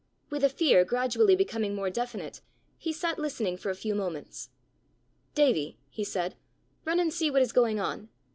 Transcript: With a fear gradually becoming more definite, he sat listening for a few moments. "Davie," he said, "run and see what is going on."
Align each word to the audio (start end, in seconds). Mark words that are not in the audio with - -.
With 0.31 0.43
a 0.43 0.49
fear 0.49 0.83
gradually 0.83 1.35
becoming 1.35 1.75
more 1.75 1.91
definite, 1.91 2.41
he 2.75 2.91
sat 2.91 3.19
listening 3.19 3.55
for 3.55 3.69
a 3.69 3.75
few 3.75 3.93
moments. 3.93 4.49
"Davie," 5.35 5.77
he 5.91 6.03
said, 6.03 6.35
"run 6.85 6.99
and 6.99 7.13
see 7.13 7.29
what 7.29 7.43
is 7.43 7.51
going 7.53 7.79
on." 7.79 8.09